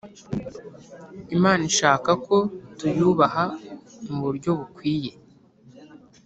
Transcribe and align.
Imana 1.35 1.61
ishaka 1.71 2.11
ko 2.25 2.37
tuyubaha 2.77 3.45
Mu 4.07 4.17
buryo 4.23 4.49
bukwiye 4.59 5.11